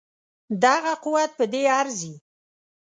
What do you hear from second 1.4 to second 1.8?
دې